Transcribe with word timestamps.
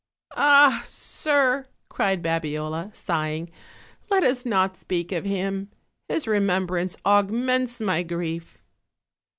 "Ah! 0.35 0.81
sir," 0.83 1.67
cried 1.87 2.23
Babiola, 2.23 2.89
sighing, 2.91 3.51
"let 4.09 4.23
us 4.23 4.47
not 4.47 4.75
speak 4.75 5.11
of 5.11 5.25
him; 5.25 5.69
his 6.09 6.27
remembrance 6.27 6.97
augments 7.05 7.79
my 7.79 8.01
grief." 8.01 8.57